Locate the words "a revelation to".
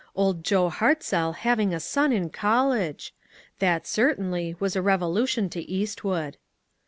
4.75-5.61